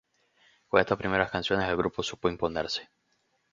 Con 0.67 0.79
estas 0.79 0.97
primeras 0.97 1.29
canciones 1.29 1.69
el 1.69 1.77
grupo 1.77 2.01
supo 2.01 2.27
imponerse. 2.27 2.89